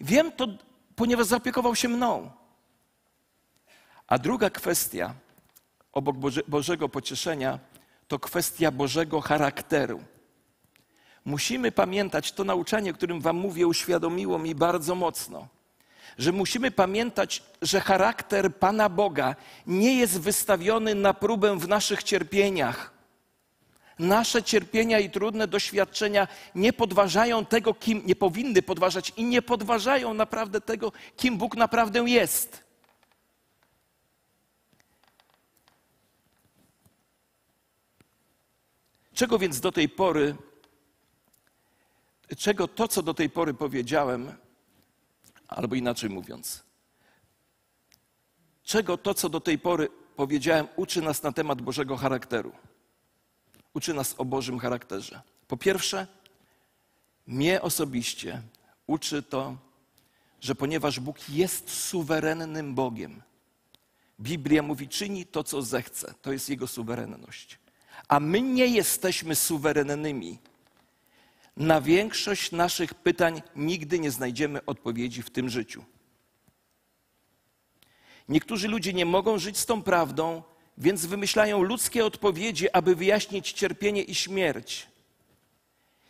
[0.00, 0.48] Wiem to,
[0.96, 2.30] ponieważ zaopiekował się mną.
[4.06, 5.14] A druga kwestia,
[5.92, 7.58] obok Boże, Bożego pocieszenia,
[8.08, 10.00] to kwestia Bożego charakteru.
[11.24, 15.48] Musimy pamiętać, to nauczanie, o którym Wam mówię, uświadomiło mi bardzo mocno,
[16.18, 22.92] że musimy pamiętać, że charakter Pana Boga nie jest wystawiony na próbę w naszych cierpieniach.
[23.98, 30.14] Nasze cierpienia i trudne doświadczenia nie podważają tego, kim nie powinny podważać i nie podważają
[30.14, 32.64] naprawdę tego, kim Bóg naprawdę jest.
[39.14, 40.36] Czego więc do tej pory
[42.40, 44.32] czego to, co do tej pory powiedziałem,
[45.48, 46.62] albo inaczej mówiąc,
[48.62, 52.52] czego to, co do tej pory powiedziałem, uczy nas na temat Bożego charakteru.
[53.74, 55.22] Uczy nas o Bożym charakterze.
[55.48, 56.06] Po pierwsze,
[57.26, 58.42] mnie osobiście
[58.86, 59.56] uczy to,
[60.40, 63.22] że ponieważ Bóg jest suwerennym Bogiem,
[64.20, 66.14] Biblia mówi, czyni to, co zechce.
[66.22, 67.58] To jest Jego suwerenność.
[68.08, 70.38] A my nie jesteśmy suwerennymi
[71.56, 75.84] na większość naszych pytań nigdy nie znajdziemy odpowiedzi w tym życiu.
[78.28, 80.42] Niektórzy ludzie nie mogą żyć z tą prawdą,
[80.78, 84.86] więc wymyślają ludzkie odpowiedzi, aby wyjaśnić cierpienie i śmierć.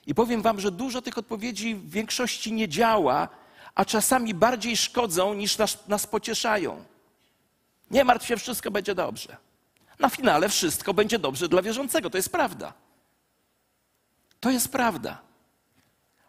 [0.07, 3.29] I powiem Wam, że dużo tych odpowiedzi w większości nie działa,
[3.75, 6.85] a czasami bardziej szkodzą niż nas, nas pocieszają.
[7.91, 9.37] Nie martw się, wszystko będzie dobrze.
[9.99, 12.11] Na finale wszystko będzie dobrze dla wierzącego.
[12.11, 12.73] To jest prawda.
[14.41, 15.30] To jest prawda.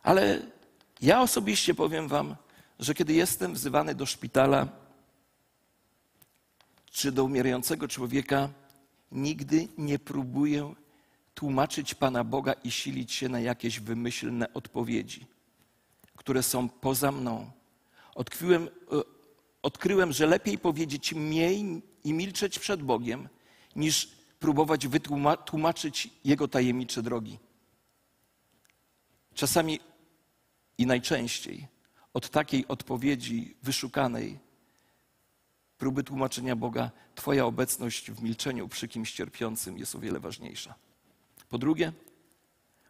[0.03, 0.41] Ale
[1.01, 2.35] ja osobiście powiem Wam,
[2.79, 4.67] że kiedy jestem wzywany do szpitala
[6.91, 8.49] czy do umierającego człowieka,
[9.11, 10.73] nigdy nie próbuję
[11.33, 15.25] tłumaczyć Pana Boga i silić się na jakieś wymyślne odpowiedzi,
[16.15, 17.51] które są poza mną.
[18.15, 18.69] Odkryłem, e,
[19.61, 23.29] odkryłem że lepiej powiedzieć mniej i milczeć przed Bogiem,
[23.75, 27.39] niż próbować wytłumaczyć Jego tajemnicze drogi.
[29.33, 29.79] Czasami
[30.81, 31.67] i najczęściej
[32.13, 34.39] od takiej odpowiedzi wyszukanej,
[35.77, 40.75] próby tłumaczenia Boga, Twoja obecność w milczeniu przy kimś cierpiącym jest o wiele ważniejsza.
[41.49, 41.93] Po drugie,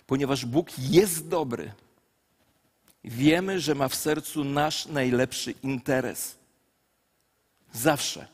[0.05, 1.73] ponieważ Bóg jest dobry,
[3.03, 6.37] wiemy, że ma w sercu nasz najlepszy interes.
[7.73, 8.27] Zawsze.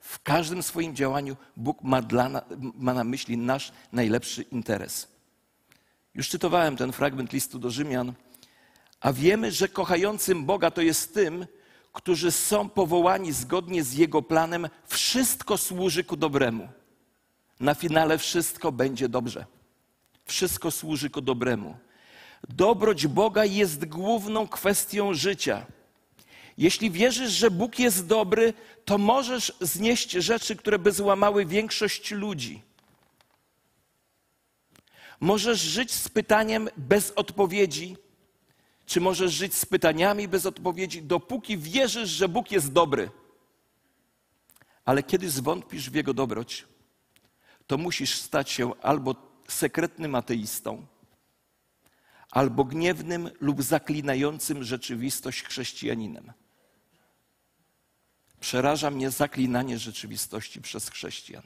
[0.00, 2.30] W każdym swoim działaniu Bóg ma, dla,
[2.74, 5.08] ma na myśli nasz najlepszy interes.
[6.14, 8.14] Już cytowałem ten fragment listu do Rzymian,
[9.00, 11.46] a wiemy, że kochającym Boga to jest tym,
[11.92, 16.68] którzy są powołani zgodnie z Jego planem, wszystko służy ku dobremu.
[17.60, 19.46] Na finale wszystko będzie dobrze.
[20.24, 21.76] Wszystko służy ku dobremu.
[22.48, 25.66] Dobroć Boga jest główną kwestią życia.
[26.58, 32.62] Jeśli wierzysz, że Bóg jest dobry, to możesz znieść rzeczy, które by złamały większość ludzi.
[35.20, 37.96] Możesz żyć z pytaniem bez odpowiedzi,
[38.90, 43.10] czy możesz żyć z pytaniami bez odpowiedzi, dopóki wierzysz, że Bóg jest dobry.
[44.84, 46.66] Ale kiedy zwątpisz w Jego dobroć,
[47.66, 49.14] to musisz stać się albo
[49.48, 50.86] sekretnym ateistą,
[52.30, 56.32] albo gniewnym lub zaklinającym rzeczywistość chrześcijaninem.
[58.40, 61.42] Przeraża mnie zaklinanie rzeczywistości przez chrześcijan.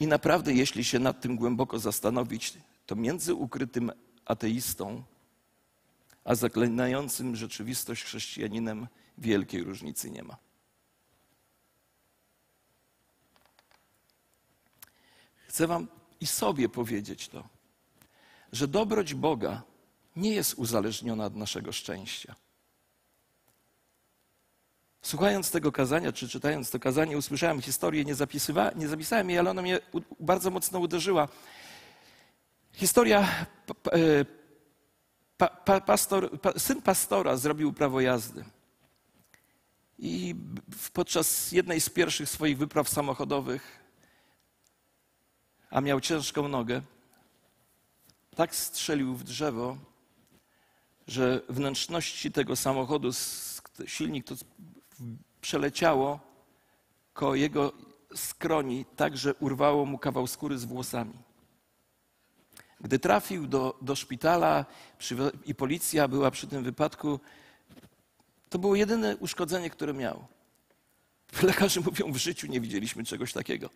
[0.00, 2.52] I naprawdę, jeśli się nad tym głęboko zastanowić,
[2.90, 3.92] to między ukrytym
[4.24, 5.02] ateistą
[6.24, 8.86] a zaklinającym rzeczywistość chrześcijaninem
[9.18, 10.36] wielkiej różnicy nie ma.
[15.48, 15.86] Chcę Wam
[16.20, 17.48] i sobie powiedzieć to,
[18.52, 19.62] że dobroć Boga
[20.16, 22.34] nie jest uzależniona od naszego szczęścia.
[25.02, 28.14] Słuchając tego kazania, czy czytając to kazanie, usłyszałem historię, nie,
[28.76, 29.80] nie zapisałem jej, ale ona mnie
[30.20, 31.28] bardzo mocno uderzyła.
[32.72, 33.46] Historia,
[35.36, 38.44] pa, pa, pastor, pa, syn pastora zrobił prawo jazdy.
[39.98, 40.34] I
[40.92, 43.80] podczas jednej z pierwszych swoich wypraw samochodowych,
[45.70, 46.82] a miał ciężką nogę,
[48.36, 49.76] tak strzelił w drzewo,
[51.06, 53.10] że wnętrzności tego samochodu,
[53.86, 54.34] silnik to
[55.40, 56.20] przeleciało
[57.12, 57.72] koło jego
[58.14, 61.29] skroni, tak że urwało mu kawał skóry z włosami.
[62.80, 64.64] Gdy trafił do, do szpitala
[65.46, 67.20] i policja była przy tym wypadku,
[68.48, 70.24] to było jedyne uszkodzenie, które miał.
[71.42, 73.70] Lekarze mówią, w życiu nie widzieliśmy czegoś takiego.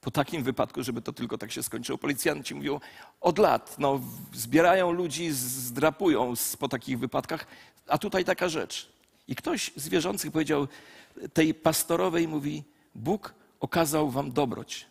[0.00, 1.98] Po takim wypadku, żeby to tylko tak się skończyło.
[1.98, 2.80] Policjanci mówią,
[3.20, 4.00] od lat no,
[4.32, 7.46] zbierają ludzi, zdrapują po takich wypadkach,
[7.86, 8.92] a tutaj taka rzecz.
[9.28, 10.68] I ktoś z wierzących powiedział
[11.32, 14.86] tej pastorowej, mówi, Bóg okazał wam dobroć.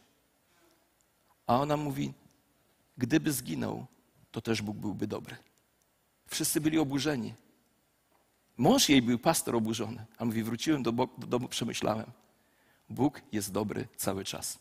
[1.47, 2.13] A ona mówi,
[2.97, 3.85] gdyby zginął,
[4.31, 5.35] to też Bóg byłby dobry.
[6.27, 7.33] Wszyscy byli oburzeni.
[8.57, 10.05] Mąż jej był pastor oburzony.
[10.17, 12.11] A mówi, wróciłem do, do domu, przemyślałem.
[12.89, 14.59] Bóg jest dobry cały czas.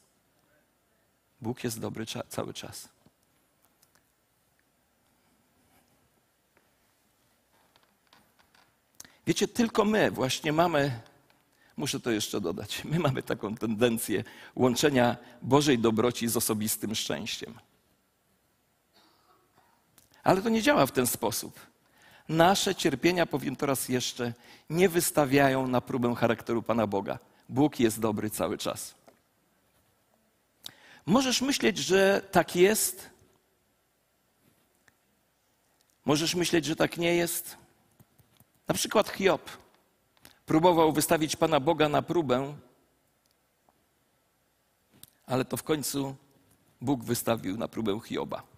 [1.40, 2.88] Bóg jest dobry cały czas.
[9.26, 11.00] Wiecie, tylko my właśnie mamy,
[11.76, 17.54] muszę to jeszcze dodać, my mamy taką tendencję łączenia Bożej dobroci z osobistym szczęściem.
[20.26, 21.60] Ale to nie działa w ten sposób.
[22.28, 24.32] Nasze cierpienia, powiem to raz jeszcze,
[24.70, 27.18] nie wystawiają na próbę charakteru Pana Boga.
[27.48, 28.94] Bóg jest dobry cały czas.
[31.06, 33.10] Możesz myśleć, że tak jest.
[36.04, 37.56] Możesz myśleć, że tak nie jest.
[38.68, 39.50] Na przykład Hiob
[40.46, 42.54] próbował wystawić Pana Boga na próbę,
[45.26, 46.16] ale to w końcu
[46.80, 48.55] Bóg wystawił na próbę Hioba.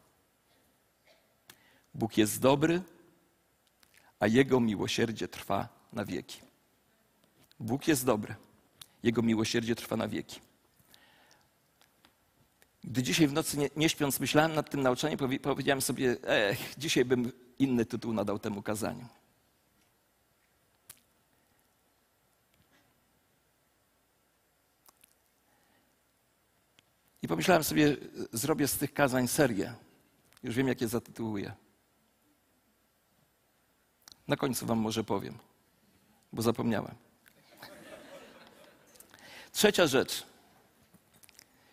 [1.99, 2.83] Bóg jest dobry,
[4.21, 6.41] a Jego miłosierdzie trwa na wieki.
[7.61, 8.35] Bóg jest dobry,
[9.03, 10.41] Jego miłosierdzie trwa na wieki.
[12.85, 17.05] Gdy dzisiaj w nocy nie, nie śpiąc myślałem nad tym nauczaniem, powiedziałem sobie, ech, dzisiaj
[17.05, 19.07] bym inny tytuł nadał temu kazaniu.
[27.23, 27.97] I pomyślałem sobie,
[28.33, 29.75] zrobię z tych kazań serię.
[30.43, 31.68] Już wiem, jak je zatytułuję.
[34.29, 35.39] Na końcu Wam może powiem,
[36.33, 36.95] bo zapomniałem.
[39.53, 40.27] Trzecia rzecz.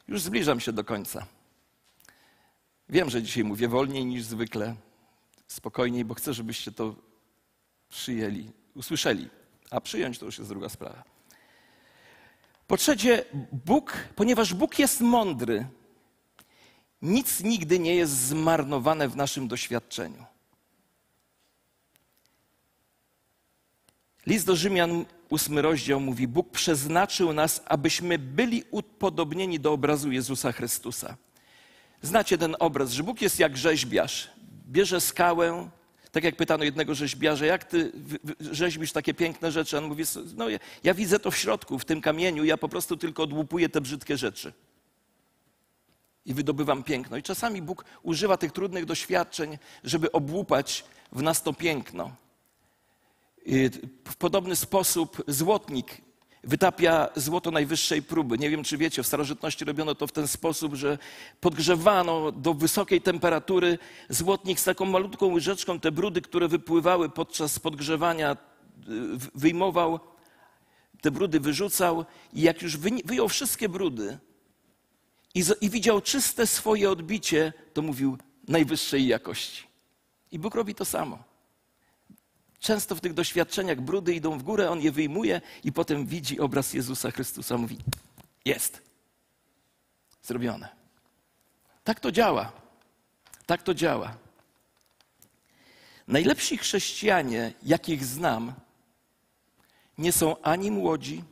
[0.07, 1.25] Już zbliżam się do końca.
[2.89, 4.75] Wiem, że dzisiaj mówię wolniej niż zwykle,
[5.47, 6.95] spokojniej, bo chcę, żebyście to
[7.89, 9.29] przyjęli, usłyszeli.
[9.71, 11.03] A przyjąć to już jest druga sprawa.
[12.67, 13.25] Po trzecie,
[13.65, 15.67] Bóg, ponieważ Bóg jest mądry,
[17.01, 20.25] nic nigdy nie jest zmarnowane w naszym doświadczeniu.
[24.27, 30.51] List do Rzymian, ósmy rozdział mówi: Bóg przeznaczył nas, abyśmy byli upodobnieni do obrazu Jezusa
[30.51, 31.17] Chrystusa.
[32.01, 34.31] Znacie ten obraz, że Bóg jest jak rzeźbiarz.
[34.67, 35.69] Bierze skałę,
[36.11, 37.91] tak jak pytano jednego rzeźbiarza, jak ty
[38.39, 39.77] rzeźbisz takie piękne rzeczy?
[39.77, 40.03] On mówi,
[40.35, 43.69] no ja, ja widzę to w środku, w tym kamieniu, ja po prostu tylko odłupuję
[43.69, 44.53] te brzydkie rzeczy.
[46.25, 47.17] I wydobywam piękno.
[47.17, 52.24] I czasami Bóg używa tych trudnych doświadczeń, żeby obłupać w nas to piękno.
[54.07, 56.01] W podobny sposób złotnik
[56.43, 58.37] wytapia złoto najwyższej próby.
[58.37, 60.97] Nie wiem, czy wiecie, w starożytności robiono to w ten sposób, że
[61.39, 63.77] podgrzewano do wysokiej temperatury
[64.09, 68.37] złotnik z taką malutką łyżeczką te brudy, które wypływały podczas podgrzewania, y,
[69.35, 69.99] wyjmował,
[71.01, 74.17] te brudy wyrzucał i jak już wyjął wszystkie brudy
[75.35, 78.17] i, i widział czyste swoje odbicie, to mówił
[78.47, 79.63] najwyższej jakości.
[80.31, 81.34] I Bóg robi to samo.
[82.65, 86.73] Często w tych doświadczeniach brudy idą w górę, on je wyjmuje i potem widzi obraz
[86.73, 87.57] Jezusa Chrystusa.
[87.57, 87.77] Mówi:
[88.45, 88.81] Jest.
[90.23, 90.69] Zrobione.
[91.83, 92.51] Tak to działa.
[93.45, 94.17] Tak to działa.
[96.07, 98.53] Najlepsi chrześcijanie, jakich znam,
[99.97, 101.23] nie są ani młodzi,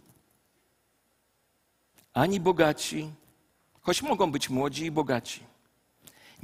[2.14, 3.12] ani bogaci,
[3.82, 5.44] choć mogą być młodzi i bogaci.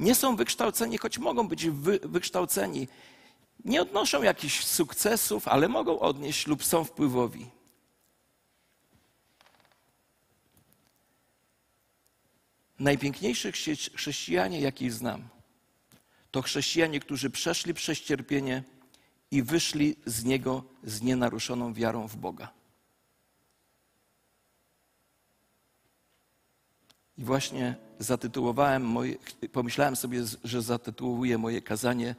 [0.00, 2.88] Nie są wykształceni, choć mogą być wy, wykształceni.
[3.64, 7.46] Nie odnoszą jakichś sukcesów, ale mogą odnieść lub są wpływowi.
[12.78, 13.54] Najpiękniejszych
[13.94, 15.28] chrześcijanie, jakich znam,
[16.30, 18.64] to chrześcijanie, którzy przeszli przez cierpienie
[19.30, 22.52] i wyszli z niego z nienaruszoną wiarą w Boga.
[27.18, 29.16] I właśnie zatytułowałem moje,
[29.52, 32.14] pomyślałem sobie, że zatytułuję moje kazanie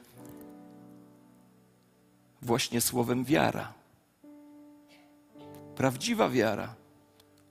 [2.42, 3.74] właśnie słowem wiara.
[5.76, 6.76] Prawdziwa wiara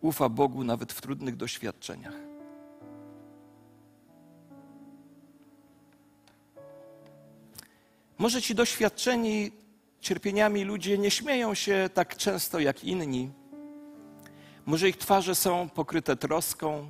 [0.01, 2.15] ufa Bogu nawet w trudnych doświadczeniach.
[8.19, 9.53] Może ci doświadczeni
[10.01, 13.31] cierpieniami ludzie nie śmieją się tak często jak inni.
[14.67, 16.87] Może ich twarze są pokryte troską,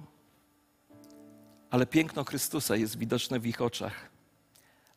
[1.70, 4.09] ale piękno Chrystusa jest widoczne w ich oczach,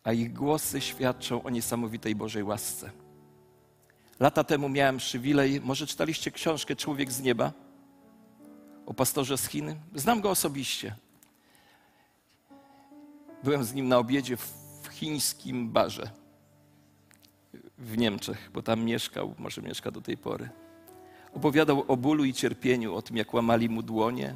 [0.04, 2.91] a ich głosy świadczą o niesamowitej Bożej łasce.
[4.20, 7.51] Lata temu miałem przywilej, może czytaliście książkę Człowiek z nieba
[8.86, 9.76] o pastorze z Chin?
[9.95, 10.95] Znam go osobiście.
[13.43, 16.12] Byłem z nim na obiedzie w chińskim barze
[17.78, 20.49] w Niemczech, bo tam mieszkał, może mieszka do tej pory.
[21.34, 24.36] Opowiadał o bólu i cierpieniu, o tym, jak łamali mu dłonie,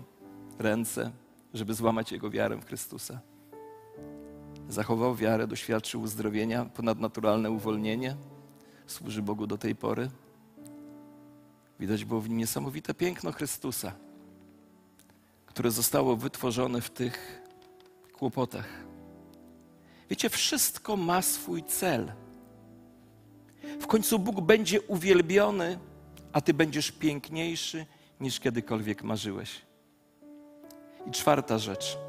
[0.59, 1.11] ręce,
[1.53, 3.19] żeby złamać jego wiarę w Chrystusa.
[4.69, 8.15] Zachował wiarę, doświadczył uzdrowienia, ponadnaturalne uwolnienie.
[8.87, 10.09] Służy Bogu do tej pory.
[11.79, 13.91] Widać było w nim niesamowite piękno Chrystusa,
[15.45, 17.41] które zostało wytworzone w tych
[18.13, 18.69] kłopotach.
[20.09, 22.11] Wiecie, wszystko ma swój cel.
[23.81, 25.79] W końcu Bóg będzie uwielbiony,
[26.33, 27.85] a Ty będziesz piękniejszy
[28.19, 29.61] niż kiedykolwiek marzyłeś.
[31.07, 32.06] I czwarta rzecz.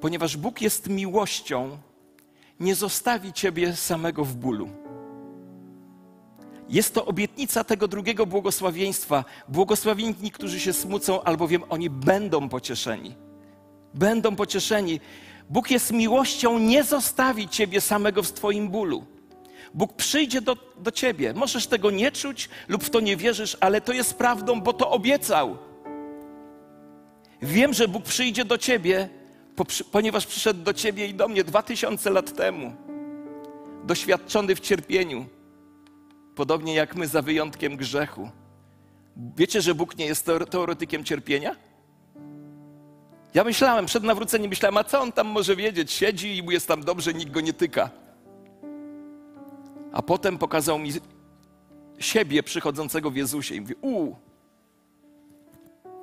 [0.00, 1.78] Ponieważ Bóg jest miłością,
[2.60, 4.68] nie zostawi Ciebie samego w bólu.
[6.68, 9.24] Jest to obietnica tego drugiego błogosławieństwa.
[9.48, 13.14] Błogosławieni, którzy się smucą, albowiem oni będą pocieszeni.
[13.94, 15.00] Będą pocieszeni.
[15.50, 19.04] Bóg jest miłością, nie zostawi Ciebie samego w Twoim bólu.
[19.74, 21.34] Bóg przyjdzie do, do ciebie.
[21.34, 24.90] Możesz tego nie czuć lub w to nie wierzysz, ale to jest prawdą, bo to
[24.90, 25.58] obiecał.
[27.42, 29.08] Wiem, że Bóg przyjdzie do ciebie,
[29.92, 32.74] ponieważ przyszedł do ciebie i do mnie dwa tysiące lat temu,
[33.84, 35.26] doświadczony w cierpieniu,
[36.34, 38.30] podobnie jak my, za wyjątkiem grzechu.
[39.36, 41.56] Wiecie, że Bóg nie jest teoretykiem cierpienia?
[43.34, 45.92] Ja myślałem, przed nawróceniem myślałem, a co on tam może wiedzieć?
[45.92, 47.90] Siedzi i mu jest tam dobrze, nikt go nie tyka.
[49.92, 50.92] A potem pokazał mi
[51.98, 54.14] siebie przychodzącego w Jezusie i mówi: U,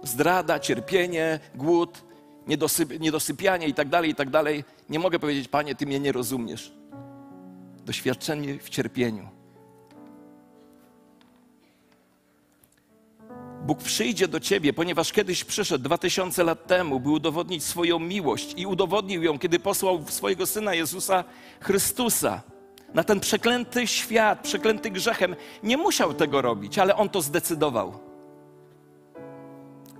[0.03, 2.03] zdrada, cierpienie, głód,
[2.47, 4.63] niedosyp, niedosypianie i tak dalej, i tak dalej.
[4.89, 6.73] Nie mogę powiedzieć, Panie, Ty mnie nie rozumiesz.
[7.85, 9.29] Doświadczenie w cierpieniu.
[13.67, 18.53] Bóg przyjdzie do ciebie, ponieważ kiedyś przyszedł dwa tysiące lat temu, by udowodnić swoją miłość
[18.57, 21.23] i udowodnił ją, kiedy posłał swojego syna Jezusa
[21.59, 22.41] Chrystusa
[22.93, 25.35] na ten przeklęty świat, przeklęty grzechem.
[25.63, 27.99] Nie musiał tego robić, ale on to zdecydował.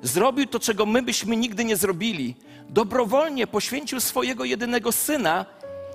[0.01, 2.35] Zrobił to, czego my byśmy nigdy nie zrobili.
[2.69, 5.45] Dobrowolnie poświęcił swojego jedynego syna.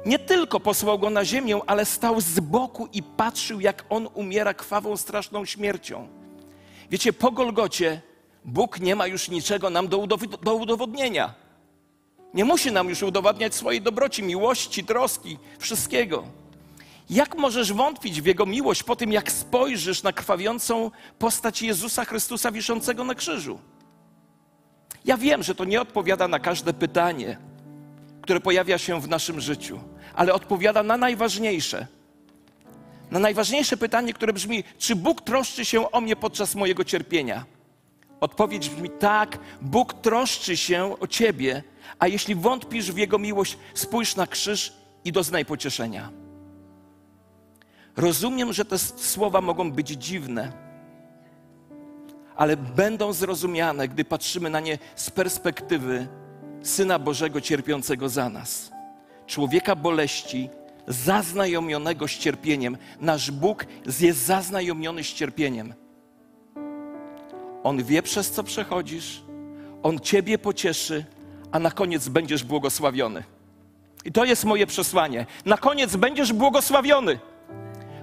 [0.07, 4.55] Nie tylko posłał go na ziemię, ale stał z boku i patrzył, jak on umiera
[4.55, 6.09] krwawą, straszną śmiercią.
[6.91, 8.01] Wiecie, po Golgocie
[8.45, 10.07] Bóg nie ma już niczego nam do,
[10.43, 11.35] do udowodnienia.
[12.35, 16.25] Nie musi nam już udowadniać swojej dobroci, miłości, troski, wszystkiego.
[17.11, 22.53] Jak możesz wątpić w Jego miłość po tym, jak spojrzysz na krwawiącą postać Jezusa Chrystusa
[22.53, 23.59] wiszącego na krzyżu?
[25.05, 27.39] Ja wiem, że to nie odpowiada na każde pytanie,
[28.23, 29.81] które pojawia się w naszym życiu,
[30.15, 31.87] ale odpowiada na najważniejsze.
[33.11, 37.45] Na najważniejsze pytanie, które brzmi: czy Bóg troszczy się o mnie podczas mojego cierpienia?
[38.21, 41.63] Odpowiedź brzmi: tak, Bóg troszczy się o ciebie,
[41.99, 44.73] a jeśli wątpisz w Jego miłość, spójrz na krzyż
[45.05, 46.11] i doznaj pocieszenia.
[47.97, 50.53] Rozumiem, że te słowa mogą być dziwne,
[52.37, 56.07] ale będą zrozumiane, gdy patrzymy na nie z perspektywy
[56.63, 58.71] Syna Bożego cierpiącego za nas.
[59.27, 60.51] Człowieka boleści,
[60.87, 62.77] zaznajomionego z cierpieniem.
[63.01, 63.67] Nasz Bóg
[64.01, 65.75] jest zaznajomiony z cierpieniem.
[67.63, 69.23] On wie, przez co przechodzisz,
[69.83, 71.05] On Ciebie pocieszy,
[71.53, 73.25] a na koniec będziesz błogosławiony.
[74.05, 75.27] I to jest moje przesłanie.
[75.45, 77.19] Na koniec będziesz błogosławiony,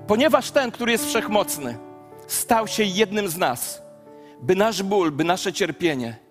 [0.08, 1.78] ponieważ ten, który jest wszechmocny,
[2.28, 3.82] stał się jednym z nas,
[4.42, 6.30] by nasz ból, by nasze cierpienie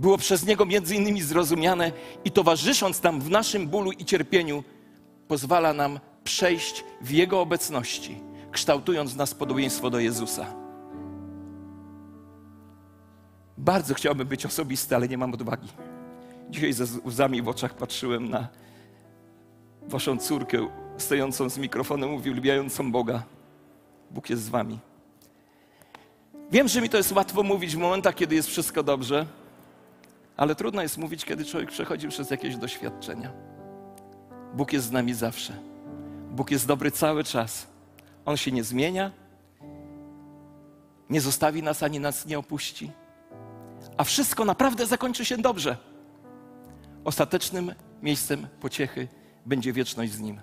[0.00, 1.92] było przez Niego między innymi zrozumiane
[2.24, 4.64] i towarzysząc nam w naszym bólu i cierpieniu,
[5.28, 8.20] pozwala nam przejść w Jego obecności,
[8.50, 10.46] kształtując w nas podobieństwo do Jezusa.
[13.58, 15.68] Bardzo chciałbym być osobisty, ale nie mam odwagi.
[16.50, 18.48] Dzisiaj ze łzami w oczach patrzyłem na
[19.82, 23.22] waszą córkę stojącą z mikrofonem, uwielbiającą Boga.
[24.10, 24.78] Bóg jest z wami.
[26.50, 29.26] Wiem, że mi to jest łatwo mówić w momentach, kiedy jest wszystko dobrze,
[30.36, 33.32] ale trudno jest mówić, kiedy człowiek przechodzi przez jakieś doświadczenia.
[34.54, 35.52] Bóg jest z nami zawsze.
[36.30, 37.66] Bóg jest dobry cały czas.
[38.24, 39.10] On się nie zmienia,
[41.10, 42.90] nie zostawi nas ani nas nie opuści.
[43.96, 45.76] A wszystko naprawdę zakończy się dobrze.
[47.04, 49.08] Ostatecznym miejscem pociechy
[49.46, 50.40] będzie wieczność z Nim.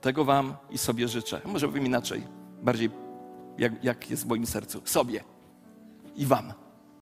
[0.00, 1.40] Tego Wam i sobie życzę.
[1.44, 2.22] Może powiem inaczej,
[2.62, 2.90] bardziej
[3.58, 4.82] jak, jak jest w moim sercu.
[4.84, 5.24] Sobie
[6.16, 6.65] i Wam.